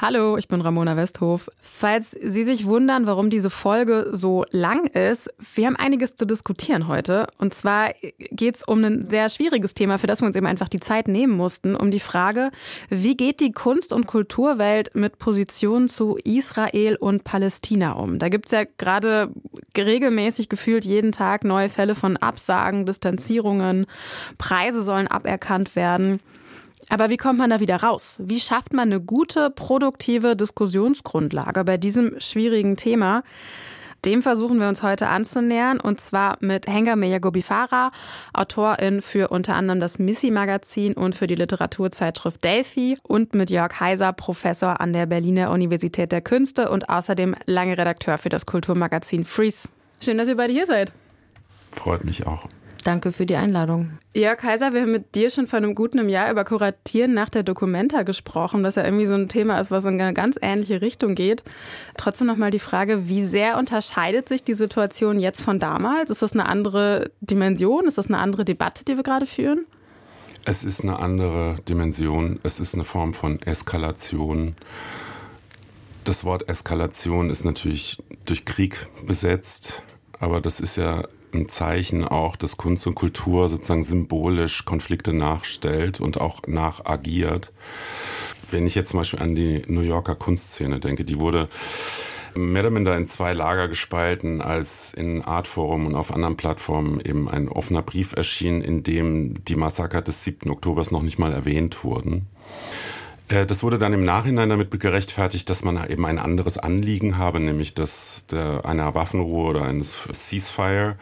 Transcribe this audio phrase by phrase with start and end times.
[0.00, 1.50] Hallo, ich bin Ramona Westhof.
[1.60, 6.86] Falls Sie sich wundern, warum diese Folge so lang ist, wir haben einiges zu diskutieren
[6.86, 7.26] heute.
[7.38, 7.90] Und zwar
[8.30, 11.08] geht es um ein sehr schwieriges Thema, für das wir uns eben einfach die Zeit
[11.08, 12.52] nehmen mussten, um die Frage,
[12.88, 18.20] wie geht die Kunst- und Kulturwelt mit Positionen zu Israel und Palästina um?
[18.20, 19.32] Da gibt es ja gerade
[19.76, 23.86] regelmäßig gefühlt jeden Tag neue Fälle von Absagen, Distanzierungen,
[24.38, 26.20] Preise sollen aberkannt werden.
[26.88, 28.16] Aber wie kommt man da wieder raus?
[28.18, 33.22] Wie schafft man eine gute, produktive Diskussionsgrundlage bei diesem schwierigen Thema?
[34.04, 37.90] Dem versuchen wir uns heute anzunähern und zwar mit Hengame Yagobifara,
[38.32, 44.12] Autorin für unter anderem das Missy-Magazin und für die Literaturzeitschrift Delphi und mit Jörg Heiser,
[44.12, 49.68] Professor an der Berliner Universität der Künste und außerdem lange Redakteur für das Kulturmagazin Freeze.
[50.00, 50.92] Schön, dass ihr beide hier seid.
[51.72, 52.46] Freut mich auch.
[52.88, 53.98] Danke für die Einladung.
[54.14, 57.42] Ja, Kaiser, wir haben mit dir schon vor einem guten Jahr über Kuratieren nach der
[57.42, 61.14] Documenta gesprochen, das ja irgendwie so ein Thema ist, was in eine ganz ähnliche Richtung
[61.14, 61.44] geht.
[61.98, 66.08] Trotzdem nochmal die Frage, wie sehr unterscheidet sich die Situation jetzt von damals?
[66.08, 67.86] Ist das eine andere Dimension?
[67.86, 69.66] Ist das eine andere Debatte, die wir gerade führen?
[70.46, 72.40] Es ist eine andere Dimension.
[72.42, 74.52] Es ist eine Form von Eskalation.
[76.04, 79.82] Das Wort Eskalation ist natürlich durch Krieg besetzt,
[80.18, 81.02] aber das ist ja
[81.34, 87.52] ein Zeichen auch, dass Kunst und Kultur sozusagen symbolisch Konflikte nachstellt und auch nachagiert.
[88.50, 91.48] Wenn ich jetzt zum Beispiel an die New Yorker Kunstszene denke, die wurde
[92.34, 97.28] mehr oder minder in zwei Lager gespalten, als in Artforum und auf anderen Plattformen eben
[97.28, 100.50] ein offener Brief erschien, in dem die Massaker des 7.
[100.50, 102.26] Oktobers noch nicht mal erwähnt wurden.
[103.28, 107.40] Äh, das wurde dann im Nachhinein damit gerechtfertigt, dass man eben ein anderes Anliegen habe,
[107.40, 110.96] nämlich das der, einer Waffenruhe oder eines Ceasefire.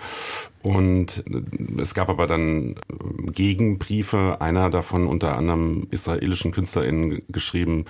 [0.66, 7.84] Und äh, es gab aber dann äh, Gegenbriefe, einer davon unter anderem israelischen KünstlerInnen geschrieben,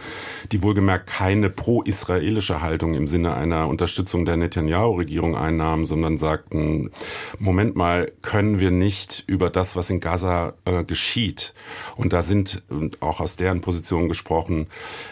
[0.53, 6.91] die wohlgemerkt keine pro-israelische Haltung im Sinne einer Unterstützung der Netanyahu-Regierung einnahmen, sondern sagten,
[7.39, 11.55] Moment mal, können wir nicht über das, was in Gaza äh, geschieht,
[11.97, 12.63] und da sind,
[13.01, 14.67] auch aus deren Position gesprochen,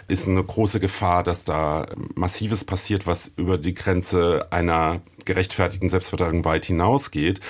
[0.06, 6.44] ist eine große Gefahr, dass da Massives passiert, was über die Grenze einer gerechtfertigten Selbstverteidigung
[6.44, 7.40] weit hinausgeht,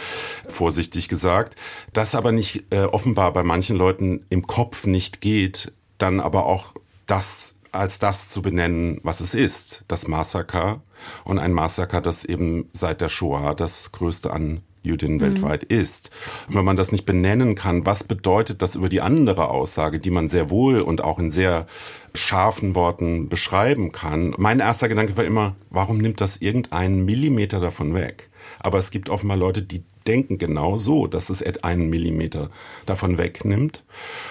[0.48, 1.56] vorsichtig gesagt.
[1.92, 6.74] Das aber nicht äh, offenbar bei manchen Leuten im Kopf nicht geht, dann aber auch
[7.06, 10.80] das als das zu benennen, was es ist, das Massaker
[11.24, 15.20] und ein Massaker, das eben seit der Shoah das größte an Jüdin mhm.
[15.20, 16.10] weltweit ist.
[16.46, 20.10] Und wenn man das nicht benennen kann, was bedeutet das über die andere Aussage, die
[20.10, 21.66] man sehr wohl und auch in sehr
[22.14, 24.34] scharfen Worten beschreiben kann?
[24.38, 28.30] Mein erster Gedanke war immer, warum nimmt das irgendeinen Millimeter davon weg?
[28.64, 32.48] Aber es gibt offenbar Leute, die denken genau so, dass es einen Millimeter
[32.86, 33.84] davon wegnimmt.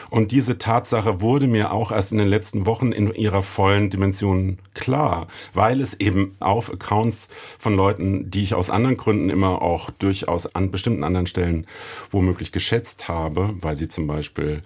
[0.09, 4.57] Und diese Tatsache wurde mir auch erst in den letzten Wochen in ihrer vollen Dimension
[4.73, 7.29] klar, weil es eben auf Accounts
[7.59, 11.67] von Leuten, die ich aus anderen Gründen immer auch durchaus an bestimmten anderen Stellen
[12.09, 14.63] womöglich geschätzt habe, weil sie zum Beispiel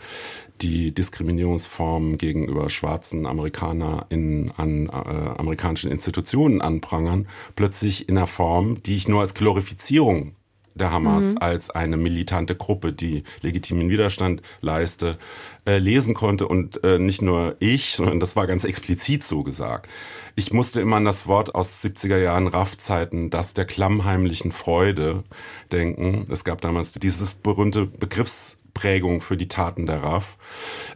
[0.62, 8.82] die Diskriminierungsformen gegenüber schwarzen Amerikaner in, an äh, amerikanischen Institutionen anprangern, plötzlich in einer Form,
[8.84, 10.34] die ich nur als Glorifizierung
[10.78, 11.38] der Hamas mhm.
[11.40, 15.18] als eine militante Gruppe, die legitimen Widerstand leiste,
[15.66, 16.48] äh, lesen konnte.
[16.48, 19.90] Und äh, nicht nur ich, sondern das war ganz explizit so gesagt.
[20.36, 25.24] Ich musste immer an das Wort aus 70er Jahren Raff-Zeiten, das der klammheimlichen Freude
[25.72, 26.26] denken.
[26.30, 30.38] Es gab damals dieses berühmte Begriffs Prägung für die Taten der RAF,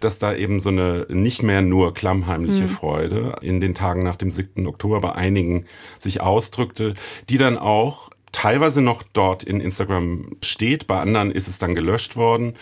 [0.02, 2.70] dass da eben so eine nicht mehr nur klammheimliche mhm.
[2.70, 4.68] Freude in den Tagen nach dem 7.
[4.68, 5.66] Oktober bei einigen
[5.98, 6.94] sich ausdrückte,
[7.30, 12.16] die dann auch teilweise noch dort in Instagram steht, bei anderen ist es dann gelöscht
[12.16, 12.54] worden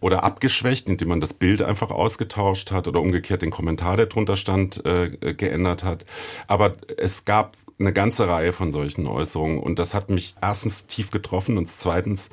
[0.00, 4.36] oder abgeschwächt, indem man das Bild einfach ausgetauscht hat oder umgekehrt den Kommentar, der drunter
[4.36, 6.04] stand, äh, geändert hat.
[6.46, 11.10] Aber es gab eine ganze Reihe von solchen Äußerungen und das hat mich erstens tief
[11.10, 12.30] getroffen und zweitens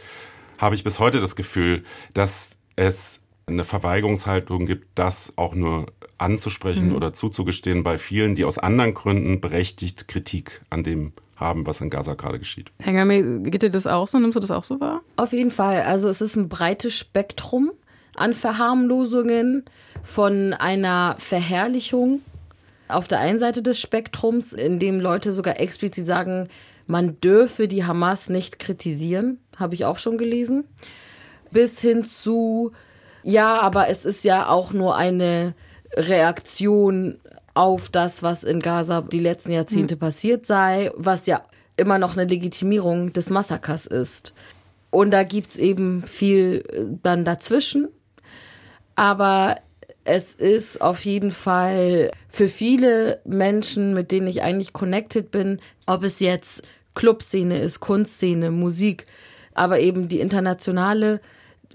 [0.61, 1.83] habe ich bis heute das Gefühl,
[2.13, 5.87] dass es eine Verweigerungshaltung gibt, das auch nur
[6.17, 6.96] anzusprechen mhm.
[6.96, 11.90] oder zuzugestehen bei vielen, die aus anderen Gründen berechtigt Kritik an dem haben, was in
[11.90, 12.72] Gaza gerade geschieht.
[12.79, 14.19] Hengame, geht dir das auch so?
[14.19, 15.02] Nimmst du das auch so wahr?
[15.16, 15.81] Auf jeden Fall.
[15.81, 17.72] Also es ist ein breites Spektrum
[18.16, 19.66] an Verharmlosungen
[20.03, 22.22] von einer Verherrlichung
[22.87, 26.47] auf der einen Seite des Spektrums, in dem Leute sogar explizit sagen,
[26.85, 30.66] man dürfe die Hamas nicht kritisieren, habe ich auch schon gelesen,
[31.52, 32.72] bis hin zu,
[33.24, 35.53] ja, aber es ist ja auch nur eine
[35.96, 37.20] Reaktion
[37.53, 40.00] auf das, was in Gaza die letzten Jahrzehnte mhm.
[40.00, 41.44] passiert sei, was ja
[41.78, 44.34] immer noch eine Legitimierung des Massakers ist.
[44.90, 47.90] Und da gibt's eben viel äh, dann dazwischen.
[48.96, 49.58] Aber
[50.03, 56.03] es ist auf jeden Fall für viele Menschen, mit denen ich eigentlich connected bin, ob
[56.03, 56.62] es jetzt
[56.94, 59.06] Clubszene ist, Kunstszene, Musik,
[59.53, 61.22] aber eben die internationale,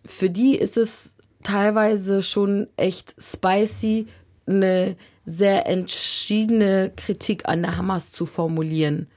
[0.04, 4.06] für die ist es teilweise schon echt spicy,
[4.46, 9.08] eine sehr entschiedene Kritik an der Hamas zu formulieren.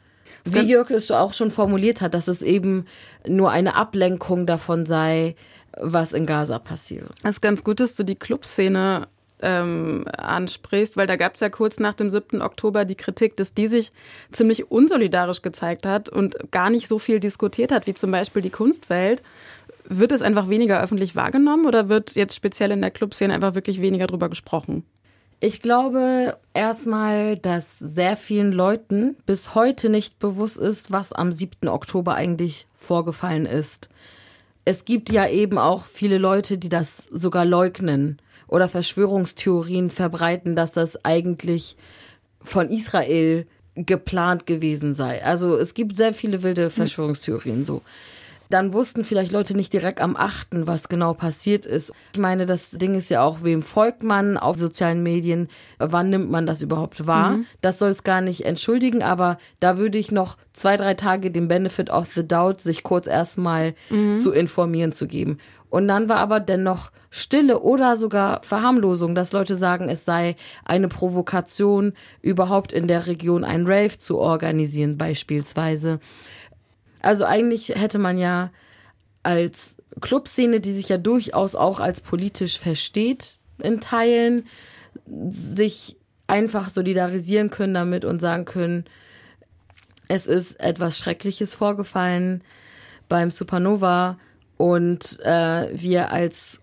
[0.46, 2.86] Wie Jörg es auch schon formuliert hat, dass es eben
[3.28, 5.36] nur eine Ablenkung davon sei,
[5.78, 7.10] was in Gaza passiert.
[7.24, 9.08] Es ist ganz gut, dass du die Clubszene
[9.41, 12.41] ähm, ansprichst, weil da gab es ja kurz nach dem 7.
[12.41, 13.91] Oktober die Kritik, dass die sich
[14.31, 18.50] ziemlich unsolidarisch gezeigt hat und gar nicht so viel diskutiert hat, wie zum Beispiel die
[18.50, 19.24] Kunstwelt.
[19.86, 23.81] Wird es einfach weniger öffentlich wahrgenommen oder wird jetzt speziell in der Clubszene einfach wirklich
[23.81, 24.83] weniger drüber gesprochen?
[25.41, 31.69] Ich glaube erstmal, dass sehr vielen Leuten bis heute nicht bewusst ist, was am 7.
[31.69, 33.89] Oktober eigentlich vorgefallen ist.
[34.65, 40.74] Es gibt ja eben auch viele Leute, die das sogar leugnen oder Verschwörungstheorien verbreiten, dass
[40.74, 41.78] das eigentlich
[42.42, 45.24] von Israel geplant gewesen sei.
[45.24, 47.81] Also es gibt sehr viele wilde Verschwörungstheorien so
[48.50, 51.94] dann wussten vielleicht Leute nicht direkt am 8., was genau passiert ist.
[52.13, 56.31] Ich meine, das Ding ist ja auch, wem folgt man auf sozialen Medien, wann nimmt
[56.31, 57.31] man das überhaupt wahr?
[57.31, 57.46] Mhm.
[57.62, 61.48] Das soll es gar nicht entschuldigen, aber da würde ich noch zwei, drei Tage den
[61.48, 64.16] Benefit of the Doubt, sich kurz erstmal mhm.
[64.16, 65.38] zu informieren zu geben.
[65.69, 70.36] Und dann war aber dennoch Stille oder sogar Verharmlosung, dass Leute sagen, es sei
[70.66, 76.00] eine Provokation, überhaupt in der Region ein Rave zu organisieren, beispielsweise.
[77.01, 78.51] Also eigentlich hätte man ja
[79.24, 84.48] als Clubszene, die sich ja durchaus auch als politisch versteht, in Teilen,
[85.30, 88.86] sich einfach solidarisieren können damit und sagen können,
[90.07, 92.44] es ist etwas Schreckliches vorgefallen
[93.07, 94.18] beim Supernova
[94.60, 96.60] und äh, wir als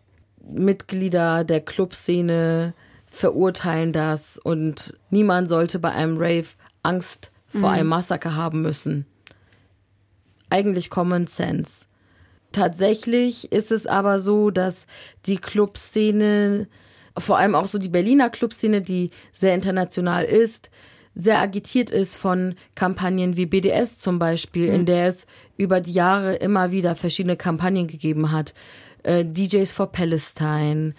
[0.49, 2.75] Mitglieder der Clubszene
[3.07, 6.47] verurteilen das und niemand sollte bei einem Rave
[6.85, 7.77] Angst vor mhm.
[7.77, 9.07] einem Massaker haben müssen
[10.51, 11.87] eigentlich Common Sense.
[12.53, 14.87] Tatsächlich ist es aber so, dass
[15.27, 16.69] die Clubszene,
[17.19, 20.71] vor allem auch so die Berliner Clubszene, die sehr international ist,
[21.19, 24.75] sehr agitiert ist von Kampagnen wie BDS zum Beispiel, mhm.
[24.75, 25.27] in der es
[25.57, 28.53] über die Jahre immer wieder verschiedene Kampagnen gegeben hat.
[29.03, 30.95] Äh, DJs for Palestine,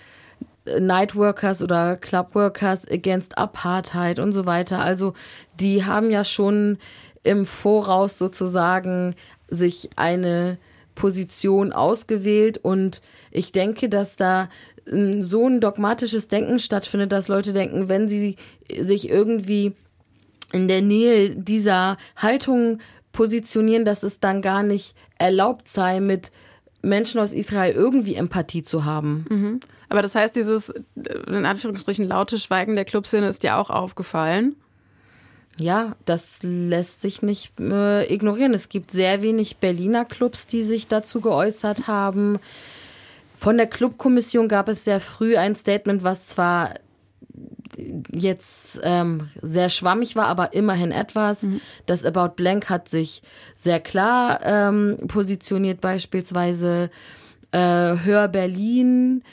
[0.79, 4.79] Nightworkers oder Clubworkers against Apartheid und so weiter.
[4.79, 5.13] Also
[5.59, 6.79] die haben ja schon
[7.23, 9.15] im Voraus sozusagen
[9.49, 10.57] sich eine
[10.95, 14.49] Position ausgewählt und ich denke, dass da
[14.91, 18.35] ähm, so ein dogmatisches Denken stattfindet, dass Leute denken, wenn sie
[18.67, 19.73] sich irgendwie
[20.51, 22.79] in der Nähe dieser Haltung
[23.11, 26.31] positionieren, dass es dann gar nicht erlaubt sei, mit
[26.81, 29.25] Menschen aus Israel irgendwie Empathie zu haben.
[29.29, 29.59] Mhm.
[29.89, 30.83] Aber das heißt, dieses äh,
[31.27, 34.55] in Anführungsstrichen laute Schweigen der Clubszene ist dir auch aufgefallen?
[35.59, 38.53] Ja, das lässt sich nicht äh, ignorieren.
[38.53, 42.37] Es gibt sehr wenig Berliner Clubs, die sich dazu geäußert haben.
[43.39, 46.75] Von der Clubkommission gab es sehr früh ein Statement, was zwar
[48.11, 51.43] jetzt ähm, sehr schwammig war, aber immerhin etwas.
[51.43, 51.61] Mhm.
[51.85, 53.21] Das About Blank hat sich
[53.55, 56.89] sehr klar ähm, positioniert, beispielsweise
[57.51, 59.23] äh, Hör Berlin,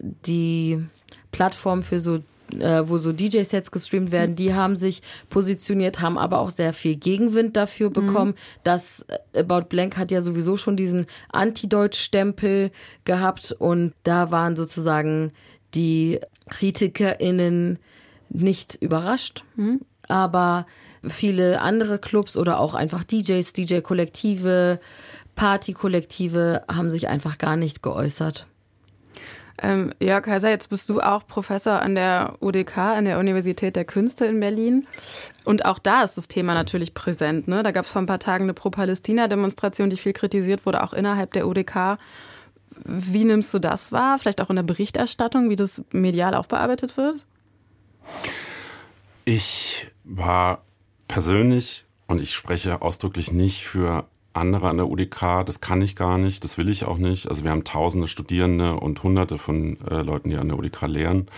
[0.00, 0.84] die
[1.32, 2.20] Plattform für so
[2.60, 6.96] äh, wo so DJ-Sets gestreamt werden, die haben sich positioniert, haben aber auch sehr viel
[6.96, 7.92] Gegenwind dafür mhm.
[7.94, 8.30] bekommen.
[8.32, 8.62] Mhm.
[8.64, 9.04] Das
[9.34, 12.70] About Blank hat ja sowieso schon diesen Anti-Deutsch-Stempel
[13.04, 15.32] gehabt und da waren sozusagen
[15.74, 17.78] die KritikerInnen
[18.28, 19.44] nicht überrascht.
[19.56, 19.80] Mhm.
[20.08, 20.66] Aber
[21.06, 24.80] viele andere Clubs oder auch einfach DJs, DJ-Kollektive,
[25.34, 28.46] Party-Kollektive haben sich einfach gar nicht geäußert.
[29.62, 33.84] Ähm, Jörg Kaiser, jetzt bist du auch Professor an der UDK, an der Universität der
[33.84, 34.86] Künste in Berlin.
[35.44, 37.46] Und auch da ist das Thema natürlich präsent.
[37.46, 37.62] Ne?
[37.62, 41.32] Da gab es vor ein paar Tagen eine Pro-Palästina-Demonstration, die viel kritisiert wurde, auch innerhalb
[41.32, 41.98] der UDK.
[42.84, 44.18] Wie nimmst du das wahr?
[44.18, 47.26] Vielleicht auch in der Berichterstattung, wie das medial aufbearbeitet wird?
[49.24, 50.64] Ich war
[51.08, 56.18] persönlich, und ich spreche ausdrücklich nicht für andere an der UDK, das kann ich gar
[56.18, 57.28] nicht, das will ich auch nicht.
[57.28, 61.28] Also wir haben tausende Studierende und hunderte von äh, Leuten, die an der UDK lehren.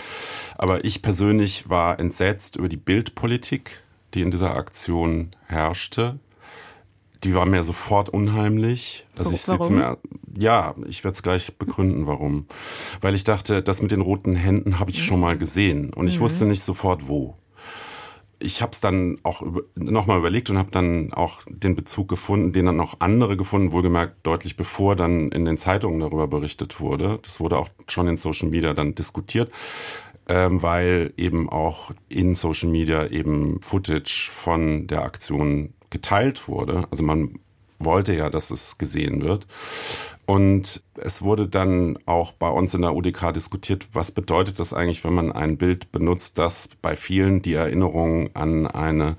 [0.57, 3.83] Aber ich persönlich war entsetzt über die Bildpolitik,
[4.15, 6.19] die in dieser Aktion herrschte.
[7.27, 9.05] Die war mir sofort unheimlich.
[9.19, 9.99] Also ich sitze mir,
[10.39, 12.47] ja, ich werde es gleich begründen, warum.
[13.01, 16.19] Weil ich dachte, das mit den roten Händen habe ich schon mal gesehen und ich
[16.19, 16.23] mhm.
[16.23, 17.35] wusste nicht sofort wo.
[18.39, 19.43] ich habe es dann auch
[19.75, 24.25] nochmal überlegt und habe dann auch den Bezug gefunden, den dann auch andere gefunden, wohlgemerkt
[24.25, 27.19] deutlich bevor dann in den Zeitungen darüber berichtet wurde.
[27.25, 29.51] Das wurde auch schon in Social Media dann diskutiert,
[30.29, 36.85] ähm, weil eben auch in Social Media eben Footage von der Aktion geteilt wurde.
[36.91, 37.39] Also man
[37.79, 39.47] wollte ja, dass es gesehen wird.
[40.27, 45.05] Und es wurde dann auch bei uns in der UDK diskutiert, was bedeutet das eigentlich,
[45.05, 49.17] wenn man ein Bild benutzt, das bei vielen die Erinnerung an eine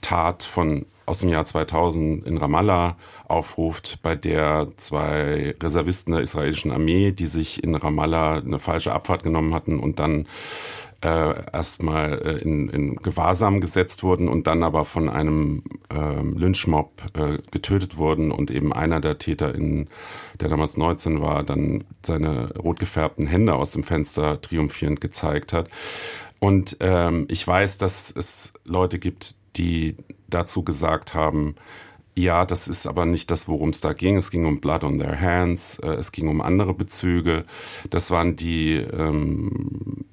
[0.00, 6.70] Tat von aus dem Jahr 2000 in Ramallah aufruft, bei der zwei Reservisten der israelischen
[6.70, 10.28] Armee, die sich in Ramallah eine falsche Abfahrt genommen hatten und dann
[11.02, 16.92] äh, erstmal äh, in, in Gewahrsam gesetzt wurden und dann aber von einem äh, Lynchmob
[17.14, 19.88] äh, getötet wurden und eben einer der Täter, in,
[20.40, 25.68] der damals 19 war, dann seine rot gefärbten Hände aus dem Fenster triumphierend gezeigt hat.
[26.38, 29.96] Und ähm, ich weiß, dass es Leute gibt, die
[30.28, 31.56] dazu gesagt haben,
[32.14, 34.16] ja, das ist aber nicht das, worum es da ging.
[34.16, 37.44] Es ging um Blood on Their Hands, äh, es ging um andere Bezüge.
[37.90, 40.04] Das waren die ähm,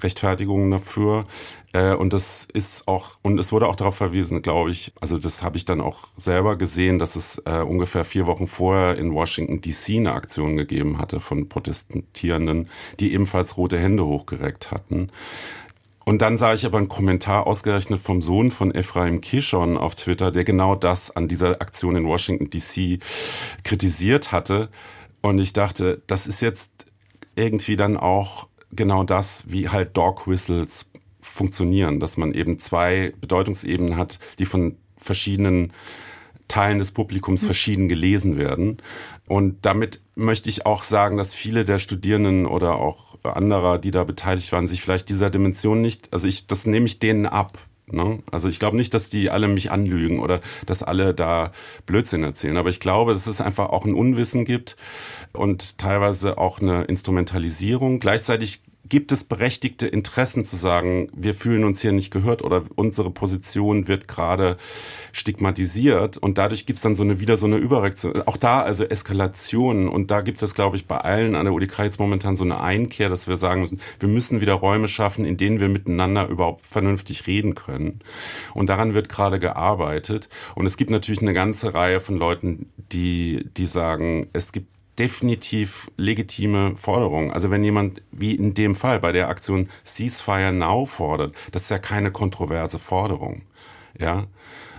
[0.00, 1.26] Rechtfertigungen dafür.
[1.72, 5.42] Äh, und das ist auch, und es wurde auch darauf verwiesen, glaube ich, also das
[5.42, 9.60] habe ich dann auch selber gesehen, dass es äh, ungefähr vier Wochen vorher in Washington
[9.60, 12.68] DC eine Aktion gegeben hatte von Protestierenden,
[13.00, 15.10] die ebenfalls rote Hände hochgereckt hatten.
[16.08, 20.30] Und dann sah ich aber einen Kommentar ausgerechnet vom Sohn von Ephraim Kishon auf Twitter,
[20.30, 22.98] der genau das an dieser Aktion in Washington DC
[23.62, 24.70] kritisiert hatte.
[25.20, 26.70] Und ich dachte, das ist jetzt
[27.36, 33.96] irgendwie dann auch genau das, wie halt Dog Whistles funktionieren, dass man eben zwei Bedeutungsebenen
[33.96, 35.72] hat, die von verschiedenen
[36.48, 38.78] Teilen des Publikums verschieden gelesen werden.
[39.26, 44.04] Und damit möchte ich auch sagen, dass viele der Studierenden oder auch anderer, die da
[44.04, 47.58] beteiligt waren, sich vielleicht dieser Dimension nicht, also ich, das nehme ich denen ab.
[47.92, 48.20] Ne?
[48.30, 51.52] Also ich glaube nicht, dass die alle mich anlügen oder dass alle da
[51.86, 52.56] Blödsinn erzählen.
[52.56, 54.76] Aber ich glaube, dass es einfach auch ein Unwissen gibt
[55.32, 58.00] und teilweise auch eine Instrumentalisierung.
[58.00, 63.10] Gleichzeitig gibt es berechtigte Interessen zu sagen, wir fühlen uns hier nicht gehört oder unsere
[63.10, 64.56] Position wird gerade
[65.12, 68.22] stigmatisiert und dadurch gibt es dann so eine wieder so eine Überreaktion.
[68.22, 71.80] Auch da also Eskalationen und da gibt es, glaube ich, bei allen an der UDK
[71.80, 75.36] jetzt momentan so eine Einkehr, dass wir sagen müssen, wir müssen wieder Räume schaffen, in
[75.36, 78.00] denen wir miteinander überhaupt vernünftig reden können.
[78.54, 80.28] Und daran wird gerade gearbeitet.
[80.54, 85.90] Und es gibt natürlich eine ganze Reihe von Leuten, die, die sagen, es gibt definitiv
[85.96, 87.32] legitime Forderung.
[87.32, 91.70] Also wenn jemand, wie in dem Fall bei der Aktion Ceasefire Now fordert, das ist
[91.70, 93.42] ja keine kontroverse Forderung.
[93.98, 94.26] Ja.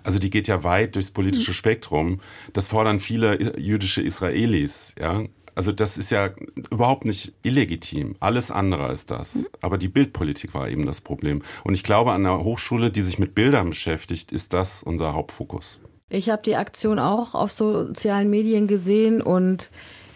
[0.04, 2.20] Also die geht ja weit durchs politische Spektrum.
[2.54, 5.24] Das fordern viele jüdische Israelis, ja.
[5.56, 6.30] Also das ist ja
[6.72, 8.16] überhaupt nicht illegitim.
[8.22, 9.46] Alles andere als das.
[9.60, 11.42] Aber die Bildpolitik war eben das Problem.
[11.66, 15.80] Und ich glaube, an einer Hochschule, die sich mit Bildern beschäftigt, ist das unser Hauptfokus.
[16.08, 19.70] Ich habe die Aktion auch auf sozialen Medien gesehen und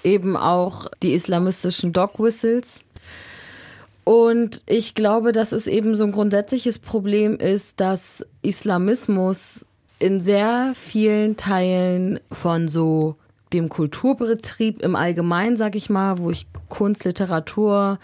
[0.04, 2.82] eben auch die islamistischen Dog Whistles.
[4.04, 9.66] Und ich glaube, dass es eben so ein grundsätzliches Problem ist, dass Islamismus
[10.00, 13.16] in sehr vielen Teilen von so
[13.54, 18.00] dem Kulturbetrieb im Allgemeinen, sag ich mal, wo ich Kunst, Literatur,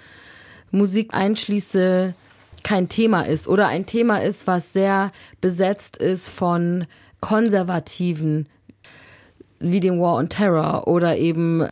[0.72, 2.14] Musik einschließe,
[2.64, 6.86] kein Thema ist oder ein Thema ist, was sehr besetzt ist von
[7.20, 8.48] Konservativen
[9.60, 11.68] wie dem War on Terror oder eben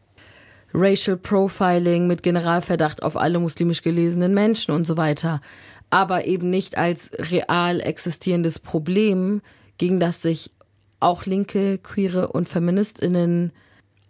[0.74, 5.42] Racial Profiling mit Generalverdacht auf alle muslimisch gelesenen Menschen und so weiter,
[5.90, 9.42] aber eben nicht als real existierendes Problem,
[9.78, 10.52] gegen das sich
[11.00, 13.52] auch Linke, Queere und Feministinnen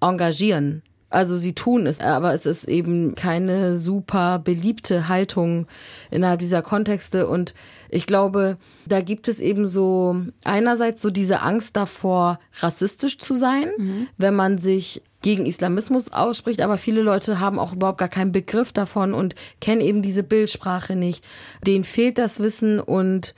[0.02, 0.84] engagieren.
[1.10, 5.68] Also sie tun es, aber es ist eben keine super beliebte Haltung
[6.12, 7.28] innerhalb dieser Kontexte.
[7.28, 7.54] Und
[7.90, 13.70] ich glaube, da gibt es eben so einerseits so diese Angst davor, rassistisch zu sein,
[13.78, 14.08] mhm.
[14.18, 18.72] wenn man sich gegen Islamismus ausspricht, aber viele Leute haben auch überhaupt gar keinen Begriff
[18.72, 21.26] davon und kennen eben diese Bildsprache nicht.
[21.66, 23.34] Denen fehlt das Wissen und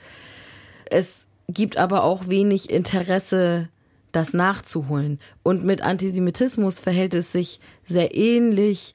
[0.90, 3.68] es gibt aber auch wenig Interesse,
[4.12, 5.18] das nachzuholen.
[5.42, 8.94] Und mit Antisemitismus verhält es sich sehr ähnlich,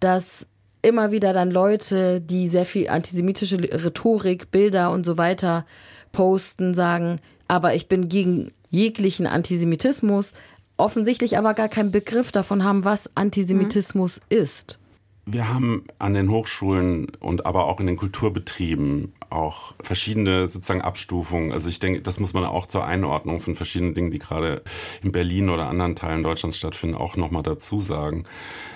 [0.00, 0.46] dass
[0.82, 5.66] immer wieder dann Leute, die sehr viel antisemitische Rhetorik, Bilder und so weiter
[6.12, 10.32] posten, sagen, aber ich bin gegen jeglichen Antisemitismus,
[10.80, 14.38] offensichtlich aber gar keinen Begriff davon haben, was Antisemitismus mhm.
[14.38, 14.79] ist.
[15.26, 21.52] Wir haben an den Hochschulen und aber auch in den Kulturbetrieben auch verschiedene sozusagen Abstufungen.
[21.52, 24.62] Also ich denke, das muss man auch zur Einordnung von verschiedenen Dingen, die gerade
[25.02, 28.24] in Berlin oder anderen Teilen Deutschlands stattfinden, auch nochmal dazu sagen.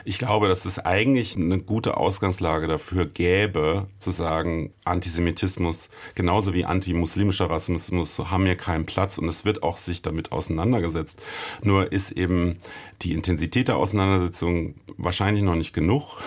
[0.05, 6.65] Ich glaube, dass es eigentlich eine gute Ausgangslage dafür gäbe, zu sagen, Antisemitismus genauso wie
[6.65, 11.21] antimuslimischer Rassismus haben hier keinen Platz und es wird auch sich damit auseinandergesetzt.
[11.63, 12.59] Nur ist eben
[13.03, 16.19] die Intensität der Auseinandersetzung wahrscheinlich noch nicht genug.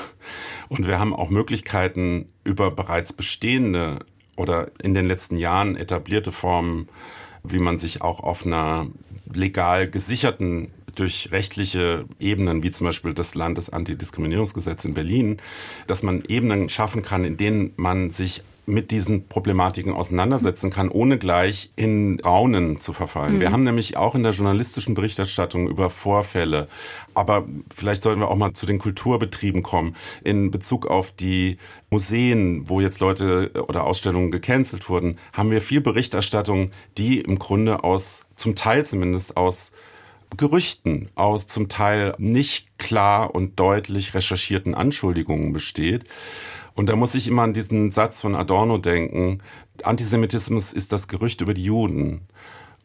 [0.69, 3.99] Und wir haben auch Möglichkeiten, über bereits bestehende
[4.35, 6.89] oder in den letzten Jahren etablierte Formen,
[7.43, 8.87] wie man sich auch auf einer
[9.33, 15.37] legal gesicherten durch rechtliche Ebenen, wie zum Beispiel das Landesantidiskriminierungsgesetz in Berlin,
[15.85, 21.17] dass man Ebenen schaffen kann, in denen man sich mit diesen Problematiken auseinandersetzen kann, ohne
[21.17, 23.35] gleich in Raunen zu verfallen.
[23.35, 23.39] Mhm.
[23.39, 26.67] Wir haben nämlich auch in der journalistischen Berichterstattung über Vorfälle,
[27.13, 31.57] aber vielleicht sollten wir auch mal zu den Kulturbetrieben kommen, in Bezug auf die
[31.89, 37.85] Museen, wo jetzt Leute oder Ausstellungen gecancelt wurden, haben wir viel Berichterstattung, die im Grunde
[37.85, 39.71] aus, zum Teil zumindest aus
[40.35, 46.03] Gerüchten, aus zum Teil nicht klar und deutlich recherchierten Anschuldigungen besteht.
[46.77, 49.41] Und da muss ich immer an diesen Satz von Adorno denken.
[49.81, 52.21] Antisemitismus ist das Gerücht über die Juden.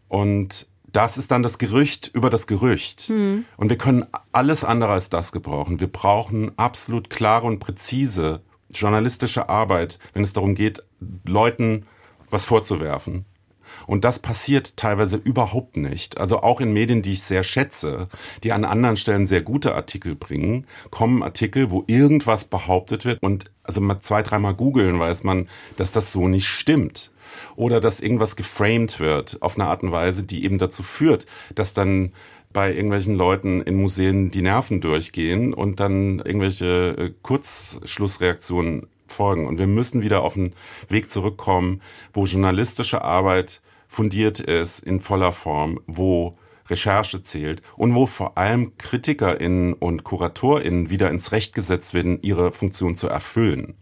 [0.09, 3.11] Und das ist dann das Gerücht über das Gerücht.
[3.11, 3.45] Mhm.
[3.59, 5.79] Und wir können alles andere als das gebrauchen.
[5.79, 10.83] Wir brauchen absolut klare und präzise journalistische Arbeit, wenn es darum geht,
[11.27, 11.85] Leuten
[12.31, 13.27] was vorzuwerfen.
[13.87, 16.19] Und das passiert teilweise überhaupt nicht.
[16.19, 18.09] Also auch in Medien, die ich sehr schätze,
[18.45, 23.51] die an anderen Stellen sehr gute Artikel bringen, kommen Artikel, wo irgendwas behauptet wird und
[23.63, 27.11] also mal zwei, dreimal googeln weiß man, dass das so nicht stimmt.
[27.57, 31.73] Oder dass irgendwas geframed wird auf eine Art und Weise, die eben dazu führt, dass
[31.73, 32.13] dann
[32.53, 39.47] bei irgendwelchen Leuten in Museen die Nerven durchgehen und dann irgendwelche äh, Kurzschlussreaktionen folgen.
[39.47, 40.55] Und wir müssen wieder auf einen
[40.89, 46.39] Weg zurückkommen, wo journalistische Arbeit fundiert ist in voller Form, wo
[46.69, 52.53] Recherche zählt und wo vor allem KritikerInnen und KuratorInnen wieder ins Recht gesetzt werden, ihre
[52.53, 53.75] Funktion zu erfüllen.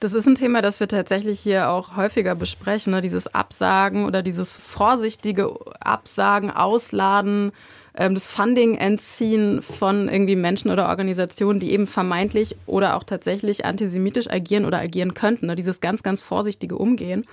[0.00, 3.00] Das ist ein Thema, das wir tatsächlich hier auch häufiger besprechen, ne?
[3.00, 7.52] dieses Absagen oder dieses vorsichtige Absagen, Ausladen
[7.96, 13.64] ähm, das Funding entziehen von irgendwie Menschen oder Organisationen, die eben vermeintlich oder auch tatsächlich
[13.64, 15.46] antisemitisch agieren oder agieren könnten.
[15.46, 15.56] Ne?
[15.56, 17.24] Dieses ganz, ganz vorsichtige Umgehen.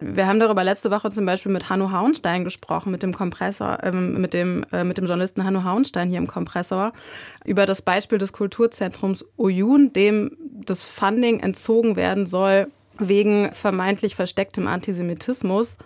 [0.00, 3.92] Wir haben darüber letzte Woche zum Beispiel mit Hanno Hauenstein gesprochen, mit dem Kompressor, äh,
[3.92, 6.92] mit, dem, äh, mit dem Journalisten Hanno Hauenstein hier im Kompressor,
[7.44, 12.66] über das Beispiel des Kulturzentrums Oyun, dem das Funding entzogen werden soll
[12.98, 15.78] wegen vermeintlich verstecktem Antisemitismus.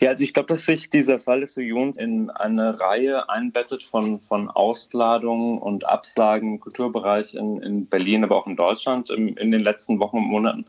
[0.00, 4.20] Ja, also ich glaube, dass sich dieser Fall des Unions in eine Reihe einbettet von,
[4.20, 9.50] von Ausladungen und Absagen im Kulturbereich in, in Berlin, aber auch in Deutschland in, in
[9.50, 10.64] den letzten Wochen und Monaten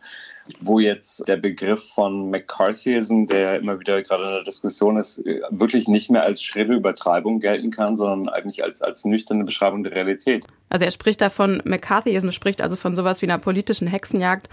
[0.60, 5.88] wo jetzt der Begriff von McCarthyism, der immer wieder gerade in der Diskussion ist, wirklich
[5.88, 10.46] nicht mehr als schrille Übertreibung gelten kann, sondern eigentlich als, als nüchterne Beschreibung der Realität.
[10.70, 14.50] Also er spricht da von McCarthyism, spricht also von sowas wie einer politischen Hexenjagd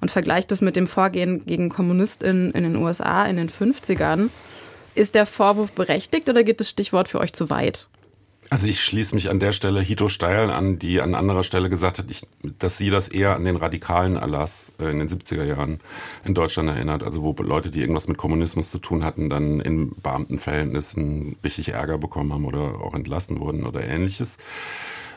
[0.00, 4.30] und vergleicht das mit dem Vorgehen gegen KommunistInnen in den USA in den 50ern.
[4.94, 7.88] Ist der Vorwurf berechtigt oder geht das Stichwort für euch zu weit?
[8.52, 12.00] Also ich schließe mich an der Stelle Hito Steil an, die an anderer Stelle gesagt
[12.00, 15.78] hat, ich, dass sie das eher an den radikalen Erlass äh, in den 70er Jahren
[16.24, 17.04] in Deutschland erinnert.
[17.04, 21.96] Also wo Leute, die irgendwas mit Kommunismus zu tun hatten, dann in Beamtenverhältnissen richtig Ärger
[21.96, 24.36] bekommen haben oder auch entlassen wurden oder ähnliches.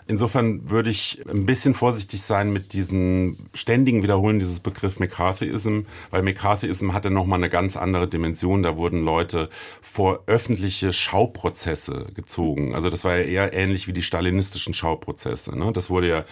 [0.08, 6.24] Insofern würde ich ein bisschen vorsichtig sein mit diesem ständigen Wiederholen dieses Begriff McCarthyism, weil
[6.24, 8.64] McCarthyism hatte nochmal eine ganz andere Dimension.
[8.64, 9.50] Da wurden Leute
[9.82, 12.76] vor öffentliche Schauprozesse gezogen.
[12.76, 15.58] Also das war ja eher ähnlich wie die stalinistischen Schauprozesse.
[15.58, 15.72] Ne?
[15.74, 16.26] Das wurde ja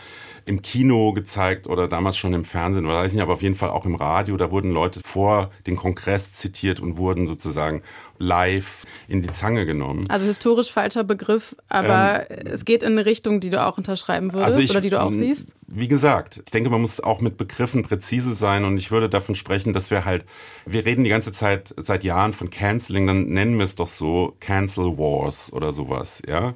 [0.46, 3.70] im Kino gezeigt oder damals schon im Fernsehen, weiß ich nicht, aber auf jeden Fall
[3.70, 4.38] auch im Radio.
[4.38, 7.84] Da wurden Leute vor den Kongress zitiert und wurden sozusagen
[8.18, 10.06] live in die Zange genommen.
[10.10, 14.32] Also historisch falscher Begriff, aber ähm, es geht in eine Richtung, die du auch unterschreiben
[14.34, 15.56] würdest also ich, oder die du auch siehst.
[15.68, 19.36] Wie gesagt, ich denke, man muss auch mit Begriffen präzise sein und ich würde davon
[19.36, 20.26] sprechen, dass wir halt,
[20.66, 24.36] wir reden die ganze Zeit seit Jahren von Canceling, dann nennen wir es doch so
[24.40, 26.54] Cancel Wars oder sowas, ja.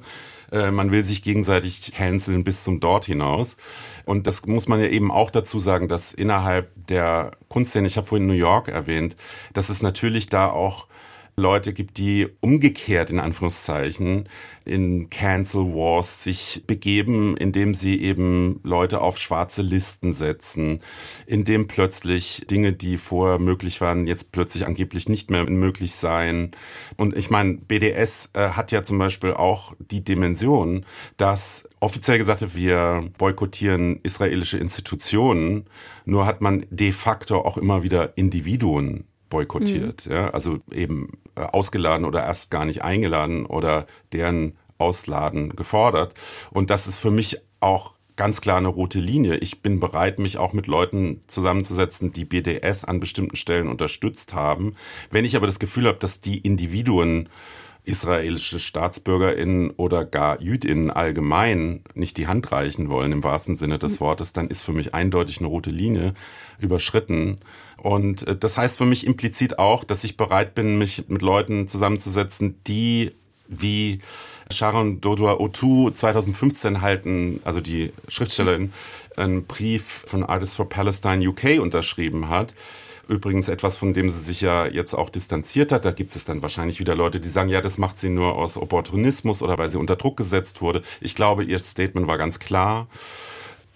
[0.52, 3.56] Äh, man will sich gegenseitig canceln bis zum Dort hinaus.
[4.04, 8.06] Und das muss man ja eben auch dazu sagen, dass innerhalb der Kunstszene, ich habe
[8.06, 9.16] vorhin New York erwähnt,
[9.52, 10.86] dass es natürlich da auch
[11.38, 14.26] Leute gibt, die umgekehrt in Anführungszeichen
[14.64, 20.80] in Cancel Wars sich begeben, indem sie eben Leute auf schwarze Listen setzen,
[21.26, 26.52] indem plötzlich Dinge, die vorher möglich waren, jetzt plötzlich angeblich nicht mehr möglich seien.
[26.96, 30.86] Und ich meine, BDS äh, hat ja zum Beispiel auch die Dimension,
[31.18, 35.66] dass offiziell gesagt wird, wir boykottieren israelische Institutionen,
[36.06, 40.06] nur hat man de facto auch immer wieder Individuen boykottiert.
[40.06, 40.12] Mhm.
[40.12, 40.30] Ja?
[40.30, 46.14] Also eben äh, ausgeladen oder erst gar nicht eingeladen oder deren Ausladen gefordert.
[46.50, 49.36] Und das ist für mich auch ganz klar eine rote Linie.
[49.36, 54.74] Ich bin bereit, mich auch mit Leuten zusammenzusetzen, die BDS an bestimmten Stellen unterstützt haben.
[55.10, 57.28] Wenn ich aber das Gefühl habe, dass die Individuen
[57.86, 64.00] israelische StaatsbürgerInnen oder gar JüdInnen allgemein nicht die Hand reichen wollen, im wahrsten Sinne des
[64.00, 66.12] Wortes, dann ist für mich eindeutig eine rote Linie
[66.58, 67.38] überschritten.
[67.76, 71.68] Und äh, das heißt für mich implizit auch, dass ich bereit bin, mich mit Leuten
[71.68, 73.12] zusammenzusetzen, die
[73.48, 74.00] wie
[74.50, 78.72] Sharon Dodua Otu 2015 halten, also die Schriftstellerin,
[79.16, 82.54] einen Brief von Artists for Palestine UK unterschrieben hat.
[83.08, 85.84] Übrigens etwas, von dem sie sich ja jetzt auch distanziert hat.
[85.84, 88.56] Da gibt es dann wahrscheinlich wieder Leute, die sagen, ja, das macht sie nur aus
[88.56, 90.82] Opportunismus oder weil sie unter Druck gesetzt wurde.
[91.00, 92.88] Ich glaube, ihr Statement war ganz klar.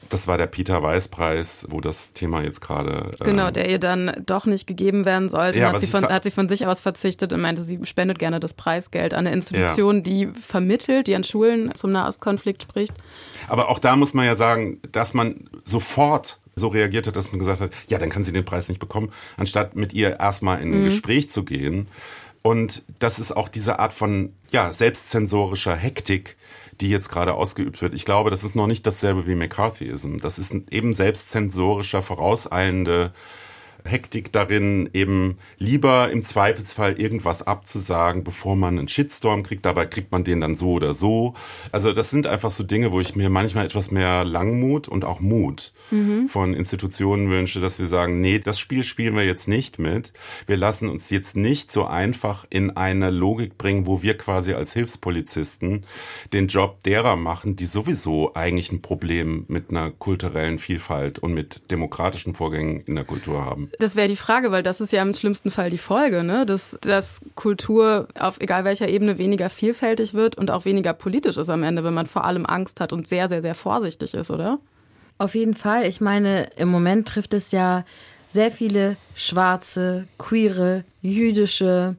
[0.08, 3.12] Das war der Peter Weiß Preis, wo das Thema jetzt gerade.
[3.20, 5.60] Äh genau, der ihr dann doch nicht gegeben werden sollte.
[5.60, 8.40] Ja, hat, sie von, hat sie von sich aus verzichtet und meinte, sie spendet gerne
[8.40, 10.02] das Preisgeld an eine Institution, ja.
[10.02, 12.92] die vermittelt, die an Schulen zum Nahostkonflikt spricht.
[13.48, 17.38] Aber auch da muss man ja sagen, dass man sofort so reagiert hat, dass man
[17.38, 20.72] gesagt hat, ja, dann kann sie den Preis nicht bekommen, anstatt mit ihr erstmal in
[20.72, 20.84] ein mhm.
[20.84, 21.88] Gespräch zu gehen.
[22.42, 26.36] Und das ist auch diese Art von ja, selbstzensorischer Hektik,
[26.80, 27.92] die jetzt gerade ausgeübt wird.
[27.92, 30.18] Ich glaube, das ist noch nicht dasselbe wie McCarthyism.
[30.18, 33.12] Das ist eben selbstzensorischer, vorauseilende
[33.84, 39.64] Hektik darin, eben lieber im Zweifelsfall irgendwas abzusagen, bevor man einen Shitstorm kriegt.
[39.64, 41.34] Dabei kriegt man den dann so oder so.
[41.72, 45.20] Also das sind einfach so Dinge, wo ich mir manchmal etwas mehr Langmut und auch
[45.20, 46.28] Mut mhm.
[46.28, 50.12] von Institutionen wünsche, dass wir sagen, nee, das Spiel spielen wir jetzt nicht mit.
[50.46, 54.72] Wir lassen uns jetzt nicht so einfach in eine Logik bringen, wo wir quasi als
[54.72, 55.84] Hilfspolizisten
[56.32, 61.70] den Job derer machen, die sowieso eigentlich ein Problem mit einer kulturellen Vielfalt und mit
[61.70, 63.69] demokratischen Vorgängen in der Kultur haben.
[63.78, 66.44] Das wäre die Frage, weil das ist ja im schlimmsten Fall die Folge, ne?
[66.44, 71.48] dass, dass Kultur auf egal welcher Ebene weniger vielfältig wird und auch weniger politisch ist
[71.48, 74.58] am Ende, wenn man vor allem Angst hat und sehr, sehr, sehr vorsichtig ist, oder?
[75.18, 75.86] Auf jeden Fall.
[75.86, 77.84] Ich meine, im Moment trifft es ja
[78.28, 81.96] sehr viele schwarze, queere, jüdische,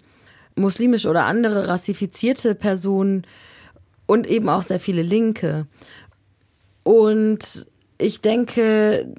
[0.56, 3.26] muslimische oder andere rassifizierte Personen
[4.06, 5.68] und eben auch sehr viele Linke.
[6.84, 9.14] Und ich denke,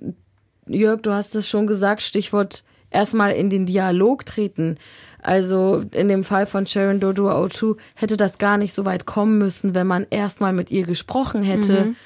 [0.66, 4.77] Jörg, du hast es schon gesagt, Stichwort erstmal in den Dialog treten.
[5.20, 9.38] Also in dem Fall von Sharon Dodo O2 hätte das gar nicht so weit kommen
[9.38, 11.85] müssen, wenn man erstmal mit ihr gesprochen hätte.
[11.87, 11.96] Mhm.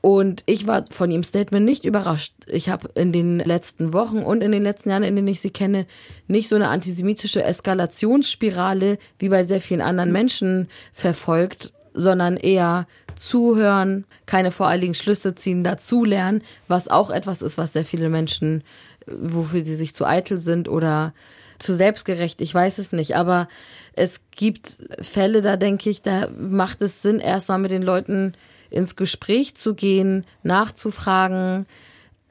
[0.00, 2.34] Und ich war von ihrem Statement nicht überrascht.
[2.48, 5.50] Ich habe in den letzten Wochen und in den letzten Jahren, in denen ich sie
[5.50, 5.86] kenne,
[6.26, 12.88] nicht so eine antisemitische Eskalationsspirale wie bei sehr vielen anderen Menschen verfolgt, sondern eher
[13.22, 18.64] zuhören, keine voreiligen Schlüsse ziehen, dazulernen, was auch etwas ist, was sehr viele Menschen,
[19.06, 21.14] wofür sie sich zu eitel sind oder
[21.60, 23.46] zu selbstgerecht, ich weiß es nicht, aber
[23.94, 28.32] es gibt Fälle, da denke ich, da macht es Sinn, erstmal mit den Leuten
[28.70, 31.66] ins Gespräch zu gehen, nachzufragen.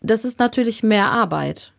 [0.01, 1.71] Das ist natürlich mehr Arbeit.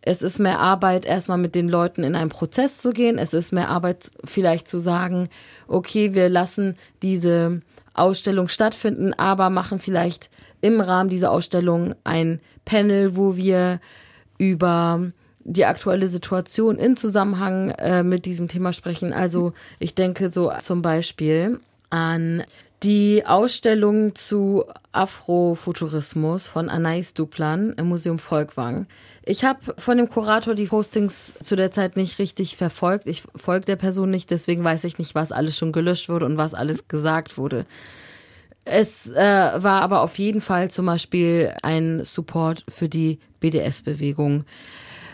[0.00, 3.18] Es ist mehr Arbeit, erstmal mit den Leuten in einen Prozess zu gehen.
[3.18, 5.28] Es ist mehr Arbeit, vielleicht zu sagen,
[5.66, 7.60] okay, wir lassen diese
[7.94, 10.30] Ausstellung stattfinden, aber machen vielleicht
[10.60, 13.80] im Rahmen dieser Ausstellung ein Panel, wo wir
[14.38, 15.12] über
[15.44, 19.12] die aktuelle Situation in Zusammenhang äh, mit diesem Thema sprechen.
[19.12, 22.42] Also ich denke so zum Beispiel an
[22.82, 28.86] die Ausstellung zu Afrofuturismus von Anais Duplan im Museum Volkwang.
[29.26, 33.08] Ich habe von dem Kurator die Postings zu der Zeit nicht richtig verfolgt.
[33.08, 36.36] Ich folge der Person nicht, deswegen weiß ich nicht, was alles schon gelöscht wurde und
[36.36, 37.64] was alles gesagt wurde.
[38.66, 44.44] Es äh, war aber auf jeden Fall zum Beispiel ein Support für die BDS-Bewegung.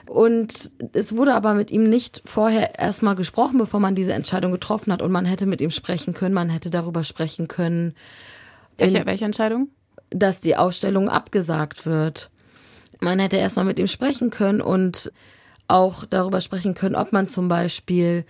[0.08, 4.92] Und es wurde aber mit ihm nicht vorher erstmal gesprochen, bevor man diese Entscheidung getroffen
[4.92, 5.02] hat.
[5.02, 7.94] Und man hätte mit ihm sprechen können, man hätte darüber sprechen können.
[8.76, 9.68] Welche, welche Entscheidung?
[10.10, 12.28] Dass die Ausstellung abgesagt wird.
[13.00, 15.12] Man hätte erstmal mit ihm sprechen können und
[15.68, 18.24] auch darüber sprechen können, ob man zum Beispiel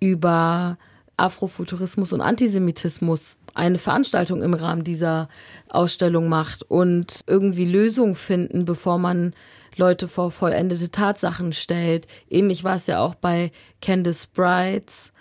[0.00, 0.78] über
[1.16, 5.28] Afrofuturismus und Antisemitismus eine Veranstaltung im Rahmen dieser
[5.68, 9.34] Ausstellung macht und irgendwie Lösungen finden, bevor man
[9.76, 12.06] Leute vor vollendete Tatsachen stellt.
[12.28, 15.12] Ähnlich war es ja auch bei Candice Brights,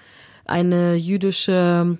[0.46, 1.98] eine jüdische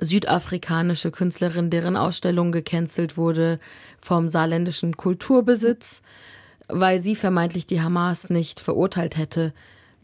[0.00, 3.58] südafrikanische Künstlerin, deren Ausstellung gecancelt wurde
[4.00, 6.02] vom saarländischen Kulturbesitz,
[6.68, 9.52] weil sie vermeintlich die Hamas nicht verurteilt hätte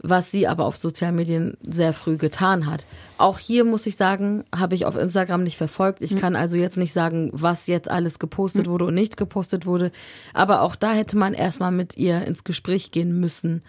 [0.03, 2.85] was sie aber auf sozialen Medien sehr früh getan hat.
[3.17, 6.01] Auch hier muss ich sagen, habe ich auf Instagram nicht verfolgt.
[6.01, 6.19] Ich mhm.
[6.19, 8.71] kann also jetzt nicht sagen, was jetzt alles gepostet mhm.
[8.71, 9.91] wurde und nicht gepostet wurde.
[10.33, 13.61] Aber auch da hätte man erstmal mit ihr ins Gespräch gehen müssen.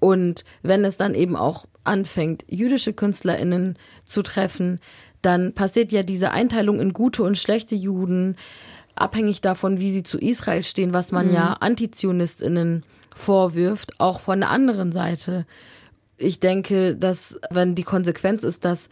[0.00, 4.80] Und wenn es dann eben auch anfängt, jüdische KünstlerInnen zu treffen,
[5.22, 8.36] dann passiert ja diese Einteilung in gute und schlechte Juden,
[8.94, 11.34] abhängig davon, wie sie zu Israel stehen, was man mhm.
[11.34, 15.46] ja AntizionistInnen vorwirft, auch von der anderen Seite.
[16.16, 18.88] Ich denke, dass wenn die Konsequenz ist, dass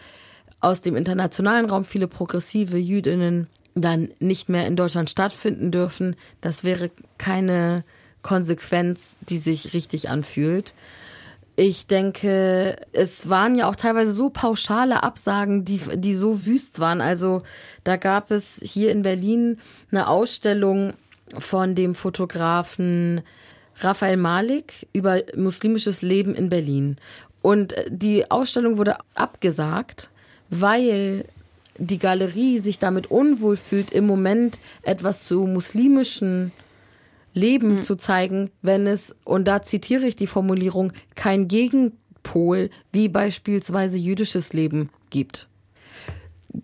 [0.61, 6.65] aus dem internationalen Raum viele progressive Jüdinnen dann nicht mehr in Deutschland stattfinden dürfen, das
[6.65, 7.85] wäre keine
[8.23, 10.75] Konsequenz, die sich richtig anfühlt.
[11.61, 17.01] Ich denke, es waren ja auch teilweise so pauschale Absagen, die, die so wüst waren.
[17.01, 17.43] Also
[17.83, 19.59] da gab es hier in Berlin
[19.91, 20.93] eine Ausstellung
[21.37, 23.23] von dem Fotografen
[23.81, 26.97] Raphael Malik über muslimisches Leben in Berlin.
[27.43, 30.11] Und die Ausstellung wurde abgesagt,
[30.51, 31.25] weil
[31.77, 36.53] die Galerie sich damit unwohl fühlt, im Moment etwas zu muslimischen
[37.39, 37.83] Leben mhm.
[37.83, 44.53] zu zeigen, wenn es, und da zitiere ich die Formulierung, kein Gegenpol wie beispielsweise jüdisches
[44.53, 45.49] Leben gibt.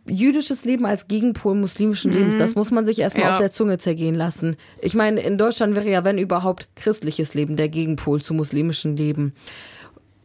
[0.09, 2.19] Jüdisches Leben als Gegenpol muslimischen mhm.
[2.19, 3.33] Lebens, das muss man sich erstmal ja.
[3.35, 4.57] auf der Zunge zergehen lassen.
[4.81, 9.33] Ich meine, in Deutschland wäre ja, wenn überhaupt, christliches Leben der Gegenpol zu muslimischem Leben.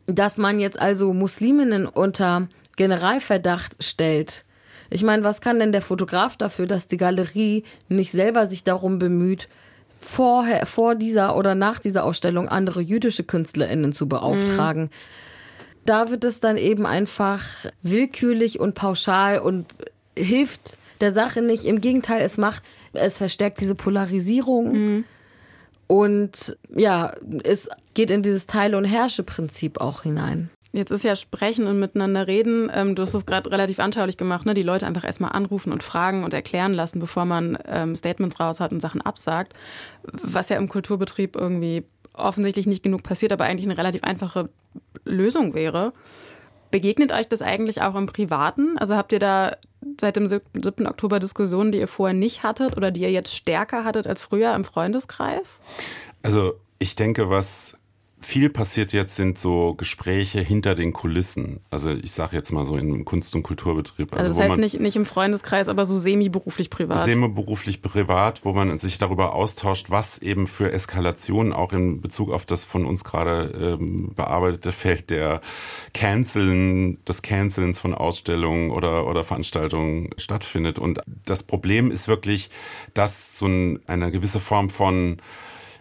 [0.08, 4.46] Dass man jetzt also Musliminnen unter Generalverdacht stellt,
[4.90, 8.98] ich meine, was kann denn der Fotograf dafür, dass die Galerie nicht selber sich darum
[8.98, 9.48] bemüht,
[10.00, 14.84] vorher, vor dieser oder nach dieser Ausstellung andere jüdische KünstlerInnen zu beauftragen.
[14.84, 14.90] Mhm.
[15.86, 17.44] Da wird es dann eben einfach
[17.82, 19.66] willkürlich und pauschal und
[20.18, 21.66] hilft der Sache nicht.
[21.66, 24.72] Im Gegenteil, es macht, es verstärkt diese Polarisierung.
[24.72, 25.06] Mhm.
[25.88, 30.50] Und ja, es geht in dieses Teile- und Herrsche-Prinzip auch hinein.
[30.72, 34.46] Jetzt ist ja Sprechen und miteinander reden, ähm, du hast es gerade relativ anschaulich gemacht,
[34.46, 34.54] ne?
[34.54, 38.60] die Leute einfach erstmal anrufen und fragen und erklären lassen, bevor man ähm, Statements raus
[38.60, 39.54] hat und Sachen absagt,
[40.04, 44.50] was ja im Kulturbetrieb irgendwie offensichtlich nicht genug passiert, aber eigentlich eine relativ einfache
[45.06, 45.92] Lösung wäre.
[46.70, 48.78] Begegnet euch das eigentlich auch im Privaten?
[48.78, 49.58] Also habt ihr da
[50.00, 50.86] seit dem 7.
[50.86, 54.54] Oktober Diskussionen, die ihr vorher nicht hattet oder die ihr jetzt stärker hattet als früher
[54.54, 55.62] im Freundeskreis?
[56.22, 57.74] Also ich denke, was
[58.22, 61.62] viel passiert jetzt sind so Gespräche hinter den Kulissen.
[61.72, 64.12] Also ich sage jetzt mal so im Kunst- und Kulturbetrieb.
[64.12, 67.00] Also, also das heißt nicht, nicht im Freundeskreis, aber so semi-beruflich privat.
[67.00, 72.46] Semi-beruflich privat, wo man sich darüber austauscht, was eben für Eskalationen auch in Bezug auf
[72.46, 75.42] das von uns gerade ähm, bearbeitete Feld der
[75.94, 80.78] Canceln, des Cancelns von Ausstellungen oder, oder Veranstaltungen stattfindet.
[80.78, 82.50] Und das Problem ist wirklich,
[82.94, 85.22] dass so ein, eine gewisse Form von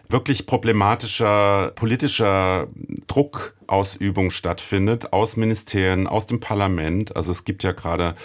[0.09, 2.67] wirklich problematischer politischer
[3.05, 7.15] Druckausübung stattfindet aus Ministerien, aus dem Parlament.
[7.15, 8.15] Also es gibt ja gerade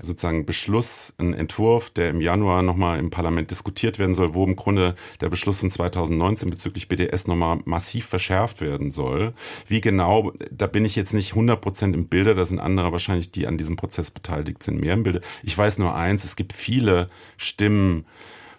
[0.00, 4.56] sozusagen Beschluss, einen Entwurf, der im Januar nochmal im Parlament diskutiert werden soll, wo im
[4.56, 9.34] Grunde der Beschluss von 2019 bezüglich BDS nochmal massiv verschärft werden soll.
[9.68, 13.32] Wie genau, da bin ich jetzt nicht 100 Prozent im Bilde, da sind andere wahrscheinlich,
[13.32, 15.20] die an diesem Prozess beteiligt sind, mehr im Bilde.
[15.42, 18.06] Ich weiß nur eins, es gibt viele Stimmen,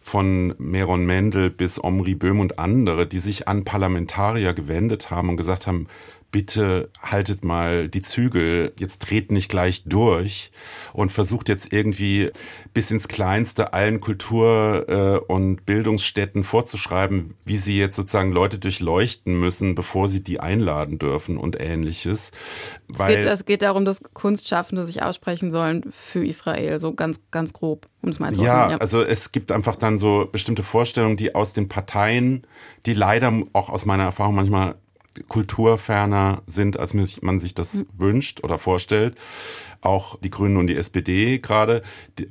[0.05, 5.35] von Meron Mendel bis Omri Böhm und andere, die sich an Parlamentarier gewendet haben und
[5.35, 5.87] gesagt haben,
[6.35, 10.51] bitte haltet mal die Zügel, jetzt dreht nicht gleich durch
[10.91, 12.29] und versucht jetzt irgendwie
[12.73, 19.39] bis ins Kleinste allen Kultur- äh, und Bildungsstätten vorzuschreiben, wie sie jetzt sozusagen Leute durchleuchten
[19.39, 22.31] müssen, bevor sie die einladen dürfen und ähnliches.
[22.93, 27.53] Es geht, es geht darum, dass Kunstschaffende sich aussprechen sollen für Israel, so ganz, ganz
[27.53, 31.15] grob, um es mal zu ja, ja, also es gibt einfach dann so bestimmte Vorstellungen,
[31.15, 32.45] die aus den Parteien,
[32.85, 34.75] die leider auch aus meiner Erfahrung manchmal
[35.27, 37.85] kulturferner sind, als man sich das mhm.
[37.97, 39.15] wünscht oder vorstellt.
[39.81, 41.83] Auch die Grünen und die SPD gerade,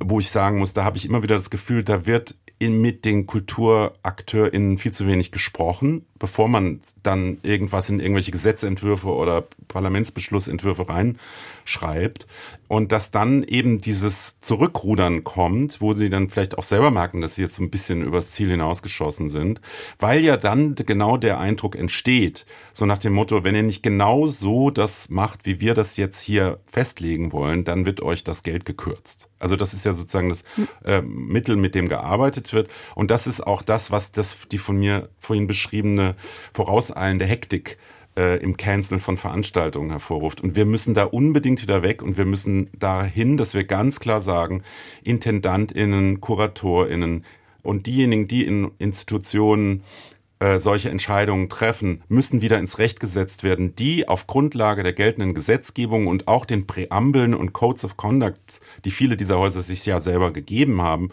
[0.03, 3.05] wo ich sagen muss, da habe ich immer wieder das Gefühl, da wird in, mit
[3.05, 10.87] den KulturakteurInnen viel zu wenig gesprochen, bevor man dann irgendwas in irgendwelche Gesetzentwürfe oder Parlamentsbeschlussentwürfe
[10.89, 12.25] reinschreibt.
[12.67, 17.35] Und dass dann eben dieses Zurückrudern kommt, wo sie dann vielleicht auch selber merken, dass
[17.35, 19.61] sie jetzt so ein bisschen übers Ziel hinausgeschossen sind,
[19.99, 24.25] weil ja dann genau der Eindruck entsteht, so nach dem Motto, wenn ihr nicht genau
[24.25, 28.65] so das macht, wie wir das jetzt hier festlegen wollen, dann wird euch das Geld
[28.65, 29.29] gekürzt.
[29.37, 30.43] Also das ist ja sozusagen das
[30.83, 32.69] äh, Mittel, mit dem gearbeitet wird.
[32.95, 36.14] Und das ist auch das, was das die von mir vorhin beschriebene
[36.53, 37.77] vorauseilende Hektik
[38.17, 40.41] äh, im Canceln von Veranstaltungen hervorruft.
[40.41, 44.21] Und wir müssen da unbedingt wieder weg und wir müssen dahin, dass wir ganz klar
[44.21, 44.63] sagen,
[45.03, 47.25] IntendantInnen, KuratorInnen
[47.63, 49.83] und diejenigen, die in Institutionen
[50.39, 55.33] äh, solche Entscheidungen treffen, müssen wieder ins Recht gesetzt werden, die auf Grundlage der geltenden
[55.33, 60.01] Gesetzgebung und auch den Präambeln und Codes of Conduct, die viele dieser Häuser sich ja
[60.01, 61.09] selber gegeben haben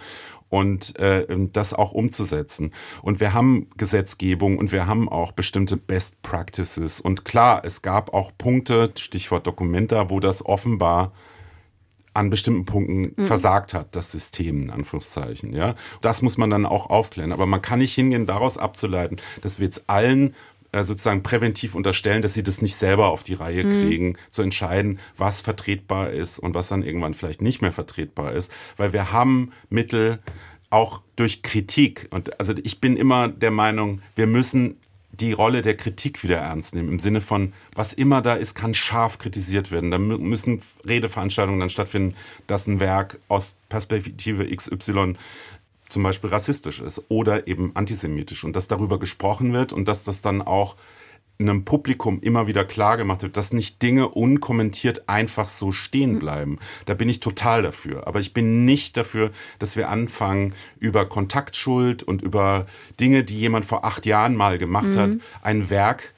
[0.52, 2.72] und äh, das auch umzusetzen.
[3.00, 7.00] Und wir haben Gesetzgebung und wir haben auch bestimmte Best Practices.
[7.00, 11.12] Und klar, es gab auch Punkte, Stichwort Dokumenta, wo das offenbar
[12.12, 13.26] an bestimmten Punkten mhm.
[13.26, 15.54] versagt hat, das System in Anführungszeichen.
[15.54, 17.32] Ja, das muss man dann auch aufklären.
[17.32, 20.34] Aber man kann nicht hingehen, daraus abzuleiten, dass wir jetzt allen
[20.72, 23.88] äh, sozusagen präventiv unterstellen, dass sie das nicht selber auf die Reihe mhm.
[23.88, 28.50] kriegen, zu entscheiden, was vertretbar ist und was dann irgendwann vielleicht nicht mehr vertretbar ist.
[28.76, 30.18] Weil wir haben Mittel
[30.70, 32.08] auch durch Kritik.
[32.10, 34.78] Und also ich bin immer der Meinung, wir müssen
[35.12, 36.88] die Rolle der Kritik wieder ernst nehmen.
[36.88, 39.90] Im Sinne von, was immer da ist, kann scharf kritisiert werden.
[39.90, 45.16] Da müssen Redeveranstaltungen dann stattfinden, dass ein Werk aus Perspektive XY
[45.92, 50.22] zum Beispiel rassistisch ist oder eben antisemitisch und dass darüber gesprochen wird und dass das
[50.22, 50.76] dann auch
[51.38, 56.58] einem Publikum immer wieder klar gemacht wird, dass nicht Dinge unkommentiert einfach so stehen bleiben.
[56.86, 58.06] Da bin ich total dafür.
[58.06, 62.66] Aber ich bin nicht dafür, dass wir anfangen, über Kontaktschuld und über
[63.00, 64.98] Dinge, die jemand vor acht Jahren mal gemacht mhm.
[64.98, 65.10] hat,
[65.42, 66.14] ein Werk,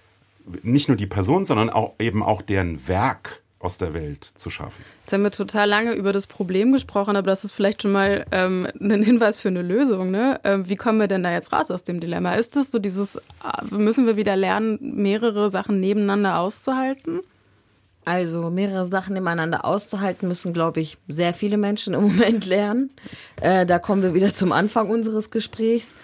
[0.63, 4.85] nicht nur die Person, sondern auch eben auch deren Werk aus der Welt zu schaffen.
[5.01, 8.27] Jetzt haben wir total lange über das Problem gesprochen, aber das ist vielleicht schon mal
[8.31, 10.11] ähm, ein Hinweis für eine Lösung.
[10.11, 10.39] Ne?
[10.45, 12.35] Ähm, wie kommen wir denn da jetzt raus aus dem Dilemma?
[12.35, 13.21] Ist es so dieses, äh,
[13.71, 17.21] müssen wir wieder lernen, mehrere Sachen nebeneinander auszuhalten?
[18.05, 22.91] Also mehrere Sachen nebeneinander auszuhalten müssen, glaube ich, sehr viele Menschen im Moment lernen.
[23.41, 25.95] Äh, da kommen wir wieder zum Anfang unseres Gesprächs.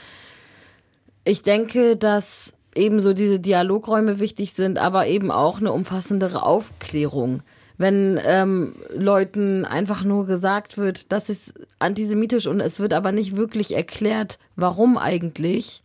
[1.25, 7.43] Ich denke, dass ebenso diese Dialogräume wichtig sind, aber eben auch eine umfassendere Aufklärung.
[7.79, 13.37] Wenn ähm, Leuten einfach nur gesagt wird, das ist antisemitisch und es wird aber nicht
[13.37, 15.83] wirklich erklärt, warum eigentlich,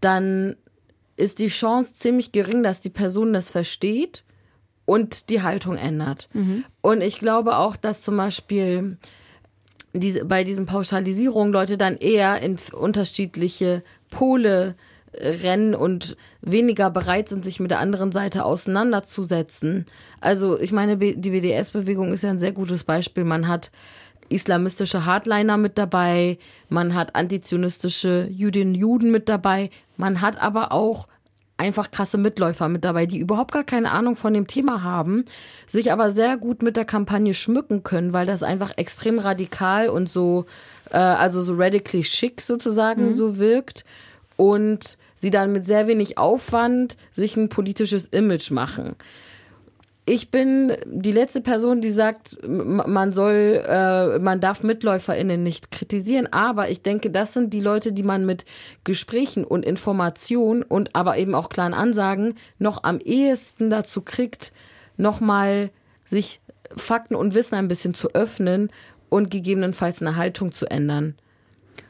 [0.00, 0.56] dann
[1.16, 4.22] ist die Chance ziemlich gering, dass die Person das versteht
[4.84, 6.28] und die Haltung ändert.
[6.32, 6.64] Mhm.
[6.80, 8.98] Und ich glaube auch, dass zum Beispiel
[9.92, 14.76] diese, bei diesen Pauschalisierungen Leute dann eher in unterschiedliche Pole
[15.20, 19.86] rennen und weniger bereit sind, sich mit der anderen Seite auseinanderzusetzen.
[20.20, 23.24] Also ich meine, die BDS-Bewegung ist ja ein sehr gutes Beispiel.
[23.24, 23.70] Man hat
[24.28, 30.72] islamistische Hardliner mit dabei, man hat antizionistische Jüdinnen und Juden mit dabei, man hat aber
[30.72, 31.06] auch
[31.58, 35.24] einfach krasse Mitläufer mit dabei, die überhaupt gar keine Ahnung von dem Thema haben,
[35.66, 40.08] sich aber sehr gut mit der Kampagne schmücken können, weil das einfach extrem radikal und
[40.08, 40.44] so,
[40.90, 43.12] äh, also so radically schick sozusagen mhm.
[43.12, 43.84] so wirkt
[44.36, 48.94] und sie dann mit sehr wenig Aufwand sich ein politisches Image machen.
[50.08, 56.32] Ich bin die letzte Person, die sagt, man soll, äh, man darf MitläuferInnen nicht kritisieren,
[56.32, 58.44] aber ich denke, das sind die Leute, die man mit
[58.84, 64.52] Gesprächen und Informationen und aber eben auch klaren Ansagen noch am ehesten dazu kriegt,
[64.96, 65.70] nochmal
[66.04, 66.40] sich
[66.76, 68.70] Fakten und Wissen ein bisschen zu öffnen
[69.08, 71.16] und gegebenenfalls eine Haltung zu ändern.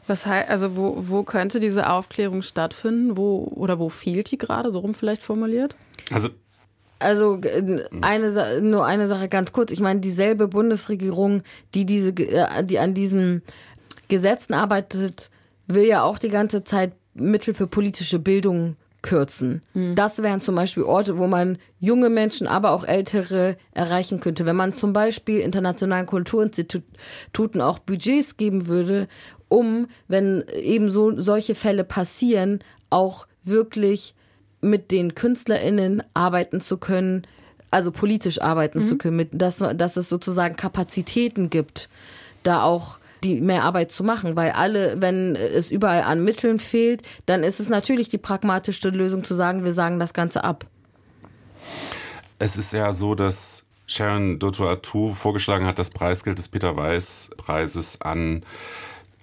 [0.06, 3.16] Was heißt, also wo, wo könnte diese Aufklärung stattfinden?
[3.16, 5.76] Wo oder wo fehlt die gerade, so rum vielleicht formuliert?
[6.10, 6.28] Also
[6.98, 7.38] also
[8.00, 9.70] eine nur eine Sache ganz kurz.
[9.70, 11.42] Ich meine dieselbe Bundesregierung,
[11.74, 13.42] die diese äh, die an diesen
[14.08, 15.30] Gesetzen arbeitet,
[15.66, 19.62] will ja auch die ganze Zeit Mittel für politische Bildung kürzen.
[19.72, 19.94] Hm.
[19.94, 24.46] Das wären zum Beispiel Orte, wo man junge Menschen, aber auch ältere erreichen könnte.
[24.46, 29.06] Wenn man zum Beispiel internationalen Kulturinstituten auch Budgets geben würde,
[29.48, 34.14] um, wenn eben so solche Fälle passieren, auch wirklich
[34.60, 37.26] mit den KünstlerInnen arbeiten zu können,
[37.70, 38.84] also politisch arbeiten mhm.
[38.84, 41.88] zu können, mit, dass, dass es sozusagen Kapazitäten gibt,
[42.42, 47.02] da auch die mehr Arbeit zu machen, weil alle, wenn es überall an Mitteln fehlt,
[47.26, 50.66] dann ist es natürlich die pragmatischste Lösung zu sagen, wir sagen das Ganze ab.
[52.38, 57.30] Es ist ja so, dass Sharon Doto Atu vorgeschlagen hat, das Preisgeld des Peter Weiß
[57.36, 58.42] Preises an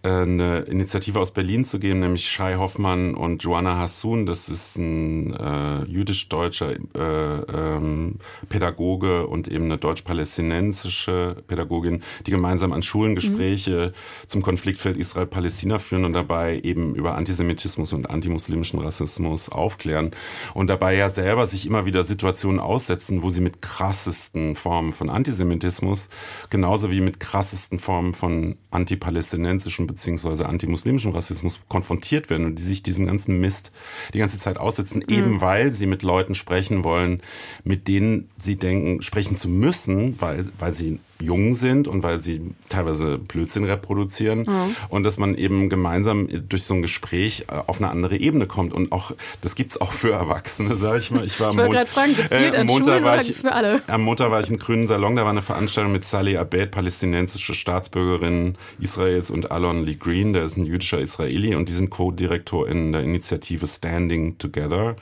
[0.03, 4.25] eine Initiative aus Berlin zu geben, nämlich Shai Hoffmann und Joanna Hassoun.
[4.25, 12.73] Das ist ein äh, jüdisch-deutscher äh, ähm, Pädagoge und eben eine deutsch-palästinensische Pädagogin, die gemeinsam
[12.73, 14.27] an Schulen Gespräche mhm.
[14.27, 20.11] zum Konfliktfeld Israel-Palästina führen und dabei eben über Antisemitismus und antimuslimischen Rassismus aufklären
[20.53, 25.09] und dabei ja selber sich immer wieder Situationen aussetzen, wo sie mit krassesten Formen von
[25.09, 26.09] Antisemitismus
[26.49, 32.84] genauso wie mit krassesten Formen von antipalästinensischen beziehungsweise antimuslimischem Rassismus konfrontiert werden und die sich
[32.84, 33.71] diesem ganzen Mist
[34.13, 35.13] die ganze Zeit aussetzen, mhm.
[35.13, 37.21] eben weil sie mit Leuten sprechen wollen,
[37.63, 42.41] mit denen sie denken, sprechen zu müssen, weil, weil sie jung sind und weil sie
[42.69, 44.69] teilweise Blödsinn reproduzieren ja.
[44.89, 48.74] und dass man eben gemeinsam durch so ein Gespräch äh, auf eine andere Ebene kommt
[48.74, 51.26] und auch das gibt's auch für Erwachsene, sage ich mal.
[51.26, 53.82] Ich war ich am, Mon fragen, äh, am Montag war ich für alle.
[53.88, 57.53] Am Montag war ich im Grünen Salon, da war eine Veranstaltung mit Salih Abed, palästinensische
[57.53, 62.67] Staatsbürgerin Israels und Alon Lee Green, der ist ein jüdischer Israeli und die sind Co-Direktor
[62.67, 64.95] in der Initiative Standing Together,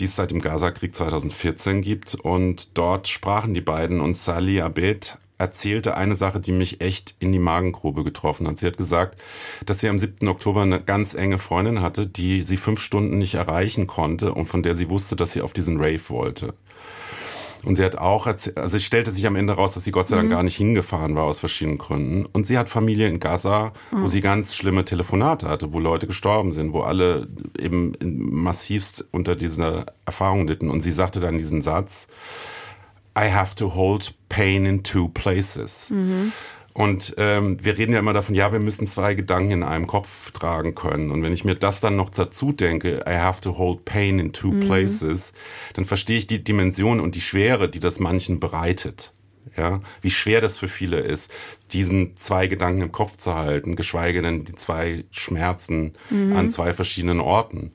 [0.00, 5.18] die es seit dem Gaza-Krieg 2014 gibt und dort sprachen die beiden und Salih Abed
[5.44, 8.56] erzählte eine Sache, die mich echt in die Magengrube getroffen hat.
[8.56, 9.20] Sie hat gesagt,
[9.66, 10.26] dass sie am 7.
[10.26, 14.62] Oktober eine ganz enge Freundin hatte, die sie fünf Stunden nicht erreichen konnte und von
[14.62, 16.54] der sie wusste, dass sie auf diesen Rave wollte.
[17.62, 20.08] Und sie hat auch erzählt, also es stellte sich am Ende raus, dass sie Gott
[20.08, 20.32] sei Dank mhm.
[20.32, 22.24] gar nicht hingefahren war aus verschiedenen Gründen.
[22.24, 24.02] Und sie hat Familie in Gaza, mhm.
[24.02, 27.28] wo sie ganz schlimme Telefonate hatte, wo Leute gestorben sind, wo alle
[27.58, 30.70] eben massivst unter dieser Erfahrung litten.
[30.70, 32.08] Und sie sagte dann diesen Satz,
[33.16, 35.90] I have to hold pain in two places.
[35.90, 36.32] Mhm.
[36.74, 40.32] Und ähm, wir reden ja immer davon, ja, wir müssen zwei Gedanken in einem Kopf
[40.32, 41.12] tragen können.
[41.12, 44.32] Und wenn ich mir das dann noch dazu denke, I have to hold pain in
[44.32, 44.60] two mhm.
[44.60, 45.32] places,
[45.74, 49.12] dann verstehe ich die Dimension und die Schwere, die das manchen bereitet.
[49.56, 51.30] Ja, wie schwer das für viele ist,
[51.72, 56.34] diesen zwei Gedanken im Kopf zu halten, geschweige denn die zwei Schmerzen mhm.
[56.34, 57.72] an zwei verschiedenen Orten.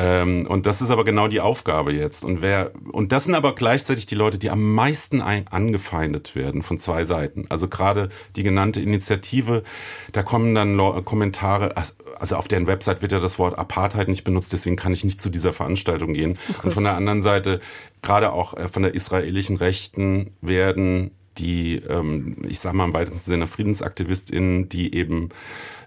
[0.00, 2.24] Ähm, und das ist aber genau die Aufgabe jetzt.
[2.24, 6.62] Und wer, und das sind aber gleichzeitig die Leute, die am meisten ein, angefeindet werden
[6.62, 7.46] von zwei Seiten.
[7.48, 9.64] Also gerade die genannte Initiative,
[10.12, 11.74] da kommen dann Kommentare,
[12.16, 15.20] also auf deren Website wird ja das Wort Apartheid nicht benutzt, deswegen kann ich nicht
[15.20, 16.38] zu dieser Veranstaltung gehen.
[16.62, 17.58] Und von der anderen Seite,
[18.00, 23.30] gerade auch äh, von der israelischen Rechten werden die, ähm, ich sag mal im weitesten
[23.30, 25.30] Sinne FriedensaktivistInnen, die eben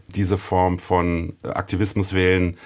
[0.10, 2.58] diese Form von Aktivismus wählen,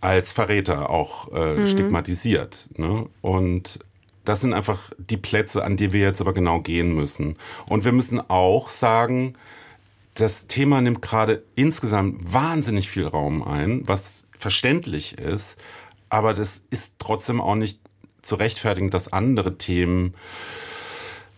[0.00, 1.66] als Verräter auch äh, mhm.
[1.66, 2.68] stigmatisiert.
[2.76, 3.06] Ne?
[3.20, 3.80] Und
[4.24, 7.36] das sind einfach die Plätze, an die wir jetzt aber genau gehen müssen.
[7.68, 9.34] Und wir müssen auch sagen,
[10.14, 15.58] das Thema nimmt gerade insgesamt wahnsinnig viel Raum ein, was verständlich ist,
[16.08, 17.80] aber das ist trotzdem auch nicht
[18.22, 20.14] zu rechtfertigen, dass andere Themen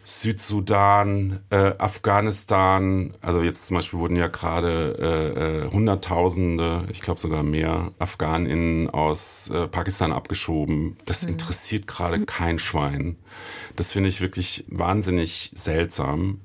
[0.05, 7.21] Südsudan, äh, Afghanistan, also jetzt zum Beispiel wurden ja gerade äh, äh, Hunderttausende, ich glaube
[7.21, 10.97] sogar mehr AfghanInnen aus äh, Pakistan abgeschoben.
[11.05, 11.31] Das mhm.
[11.31, 13.17] interessiert gerade kein Schwein.
[13.77, 16.41] Das finde ich wirklich wahnsinnig seltsam.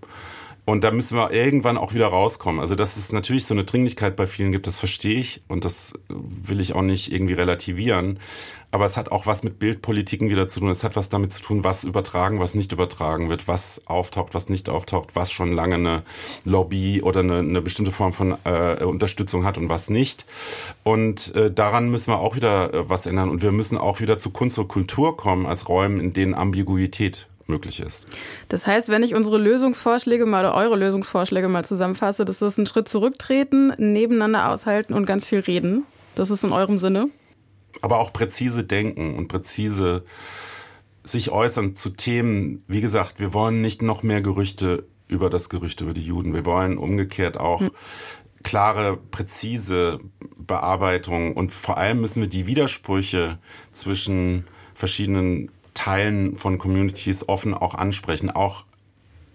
[0.69, 2.59] Und da müssen wir irgendwann auch wieder rauskommen.
[2.59, 5.93] Also, dass es natürlich so eine Dringlichkeit bei vielen gibt, das verstehe ich und das
[6.09, 8.19] will ich auch nicht irgendwie relativieren.
[8.69, 10.69] Aber es hat auch was mit Bildpolitiken wieder zu tun.
[10.69, 14.49] Es hat was damit zu tun, was übertragen, was nicht übertragen wird, was auftaucht, was
[14.49, 16.03] nicht auftaucht, was schon lange eine
[16.43, 20.25] Lobby oder eine, eine bestimmte Form von äh, Unterstützung hat und was nicht.
[20.83, 23.29] Und äh, daran müssen wir auch wieder äh, was ändern.
[23.29, 27.27] Und wir müssen auch wieder zu Kunst und Kultur kommen als Räumen, in denen Ambiguität
[27.47, 28.07] möglich ist.
[28.49, 32.65] Das heißt, wenn ich unsere Lösungsvorschläge mal oder eure Lösungsvorschläge mal zusammenfasse, das ist ein
[32.65, 35.85] Schritt zurücktreten, nebeneinander aushalten und ganz viel reden.
[36.15, 37.09] Das ist in eurem Sinne.
[37.81, 40.03] Aber auch präzise denken und präzise
[41.03, 42.63] sich äußern zu Themen.
[42.67, 46.33] Wie gesagt, wir wollen nicht noch mehr Gerüchte über das Gerücht über die Juden.
[46.33, 47.71] Wir wollen umgekehrt auch hm.
[48.43, 49.99] klare, präzise
[50.35, 53.39] Bearbeitung und vor allem müssen wir die Widersprüche
[53.71, 58.65] zwischen verschiedenen Teilen von Communities offen auch ansprechen, auch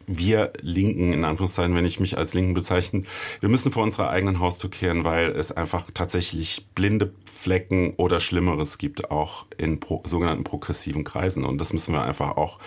[0.08, 3.04] wir Linken, in Anführungszeichen, wenn ich mich als Linken bezeichne,
[3.38, 8.76] wir müssen vor unserer eigenen Haustür kehren, weil es einfach tatsächlich blinde Flecken oder Schlimmeres
[8.78, 11.44] gibt, auch in pro, sogenannten progressiven Kreisen.
[11.44, 12.58] Und das müssen wir einfach auch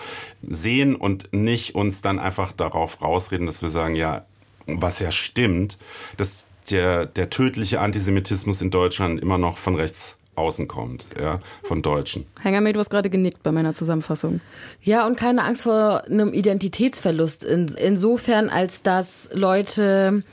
[0.42, 4.26] sehen und nicht uns dann einfach darauf rausreden, dass wir sagen, ja,
[4.68, 5.78] was ja stimmt,
[6.16, 11.82] dass der, der tödliche Antisemitismus in Deutschland immer noch von rechts außen kommt, ja, von
[11.82, 12.26] Deutschen.
[12.42, 14.42] Hängerme, du hast gerade genickt bei meiner Zusammenfassung.
[14.82, 17.44] Ja, und keine Angst vor einem Identitätsverlust.
[17.44, 20.24] In, insofern, als dass Leute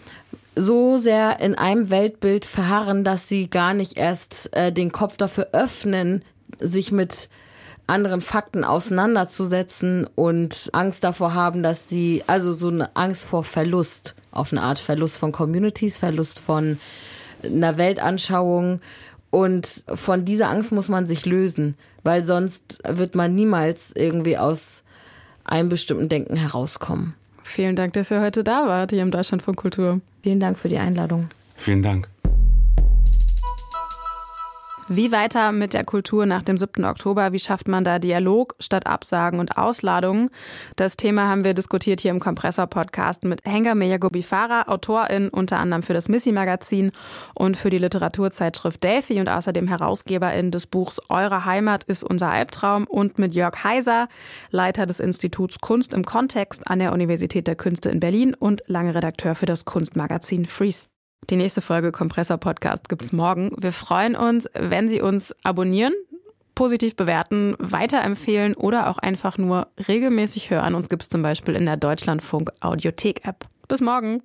[0.55, 5.48] so sehr in einem Weltbild verharren, dass sie gar nicht erst äh, den Kopf dafür
[5.53, 6.24] öffnen,
[6.59, 7.28] sich mit
[7.86, 14.14] anderen Fakten auseinanderzusetzen und Angst davor haben, dass sie, also so eine Angst vor Verlust,
[14.30, 16.78] auf eine Art Verlust von Communities, Verlust von
[17.44, 18.80] einer Weltanschauung
[19.33, 21.74] und von dieser Angst muss man sich lösen,
[22.05, 24.85] weil sonst wird man niemals irgendwie aus
[25.43, 27.14] einem bestimmten Denken herauskommen.
[27.43, 30.03] Vielen Dank, dass ihr heute da wart hier im Deutschland von Kultur.
[30.22, 31.28] Vielen Dank für die Einladung.
[31.57, 32.11] Vielen Dank.
[34.89, 36.85] Wie weiter mit der Kultur nach dem 7.
[36.85, 37.33] Oktober?
[37.33, 40.28] Wie schafft man da Dialog statt Absagen und Ausladungen?
[40.74, 45.95] Das Thema haben wir diskutiert hier im Kompressor-Podcast mit Henga Meyagobifara, Autorin unter anderem für
[45.95, 46.91] das Missy-Magazin
[47.35, 52.85] und für die Literaturzeitschrift Delphi und außerdem Herausgeberin des Buchs Eure Heimat ist unser Albtraum
[52.85, 54.09] und mit Jörg Heiser,
[54.51, 58.97] Leiter des Instituts Kunst im Kontext an der Universität der Künste in Berlin und lange
[58.97, 60.91] Redakteur für das Kunstmagazin Freeze.
[61.30, 63.52] Die nächste Folge Kompressor Podcast gibt es morgen.
[63.58, 65.92] Wir freuen uns, wenn Sie uns abonnieren,
[66.54, 70.74] positiv bewerten, weiterempfehlen oder auch einfach nur regelmäßig hören.
[70.74, 73.46] Uns gibt es zum Beispiel in der Deutschlandfunk Audiothek App.
[73.68, 74.22] Bis morgen.